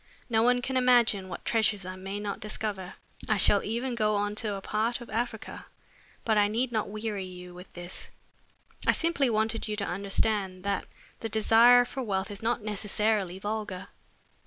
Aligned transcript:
No 0.31 0.41
one 0.41 0.63
can 0.63 0.77
imagine 0.77 1.29
what 1.29 1.45
treasures 1.45 1.85
I 1.85 1.95
may 1.95 2.19
not 2.19 2.39
discover. 2.39 2.95
I 3.29 3.37
shall 3.37 3.63
even 3.63 3.93
go 3.93 4.15
on 4.15 4.33
to 4.37 4.55
a 4.55 4.59
part 4.59 4.99
of 4.99 5.11
Africa 5.11 5.67
but 6.25 6.39
I 6.39 6.47
need 6.47 6.71
not 6.71 6.89
weary 6.89 7.23
you 7.27 7.53
with 7.53 7.71
this. 7.73 8.09
I 8.87 8.93
simply 8.93 9.29
wanted 9.29 9.67
you 9.67 9.75
to 9.75 9.85
understand 9.85 10.63
that 10.63 10.87
the 11.19 11.29
desire 11.29 11.85
for 11.85 12.01
wealth 12.01 12.31
is 12.31 12.41
not 12.41 12.63
necessarily 12.63 13.37
vulgar." 13.37 13.89